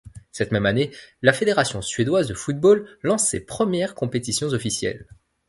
[0.31, 0.89] Cette même année,
[1.21, 5.05] la fédération suédoise de football lance ses premières compétitions officielles.